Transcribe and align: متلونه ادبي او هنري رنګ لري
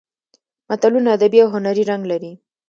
متلونه 0.69 1.09
ادبي 1.17 1.39
او 1.43 1.47
هنري 1.55 1.83
رنګ 1.91 2.03
لري 2.11 2.31